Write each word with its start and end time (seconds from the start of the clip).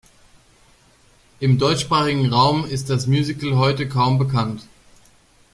Im 1.39 1.59
deutschsprachigen 1.59 2.33
Raum 2.33 2.65
ist 2.65 2.89
das 2.89 3.05
Musical 3.05 3.55
heute 3.57 3.87
kaum 3.87 4.17
bekannt. 4.17 4.63